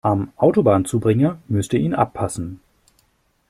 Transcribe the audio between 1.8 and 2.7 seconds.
abpassen.